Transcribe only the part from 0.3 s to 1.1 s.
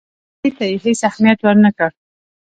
دې ته یې هېڅ